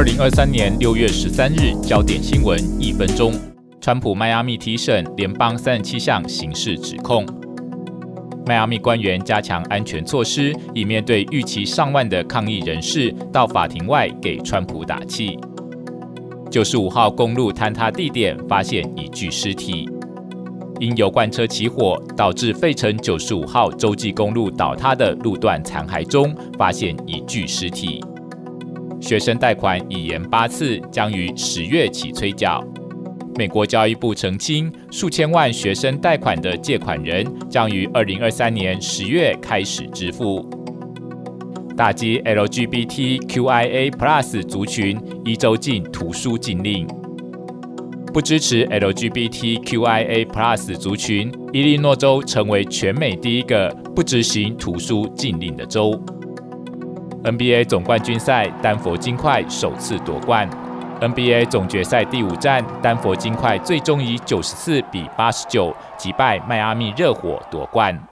[0.00, 3.34] 二零二三年六月十三日，焦点新闻一分钟。
[3.82, 7.22] 川普迈阿密提审联邦三十七项刑事指控。
[8.46, 15.38] 迈阿密官员加强安全措施，以面对预期上万的抗议人士到法庭外给川普打气。
[16.50, 19.86] 九十五号公路坍塌地点发现一具尸体，
[20.78, 28.02] 因油罐车起火导致费城九十五号洲际公路倒塌的路段残骸中发现一具尸体。
[29.00, 32.62] 学生贷款已延八次，将于十月起催缴。
[33.36, 40.48] 美国教育部澄清，数千万学生贷款的借款人将于二零二三年十月开始支付。
[41.76, 43.90] 打击 LGBTQIA+
[44.42, 46.86] 族群，一周禁图书禁令。
[48.12, 50.26] 不支持 LGBTQIA+
[50.76, 55.98] 族群，伊利诺州成为全美第一个不执行图书禁令的州。
[57.22, 60.48] NBA 总冠军赛，丹佛金块首次夺冠。
[61.00, 68.09] NBA 总决赛第五战，丹佛金块最终以九十四比八十九击败迈阿密热火夺冠。